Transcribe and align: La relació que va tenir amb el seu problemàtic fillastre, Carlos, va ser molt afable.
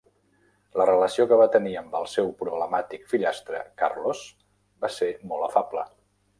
La 0.79 0.87
relació 0.89 1.25
que 1.31 1.37
va 1.41 1.47
tenir 1.55 1.73
amb 1.81 1.93
el 1.99 2.09
seu 2.15 2.33
problemàtic 2.41 3.07
fillastre, 3.13 3.61
Carlos, 3.85 4.27
va 4.87 4.93
ser 4.99 5.15
molt 5.35 5.51
afable. 5.53 5.89